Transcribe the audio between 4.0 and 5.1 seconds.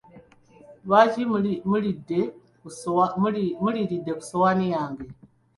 ssowaani yange?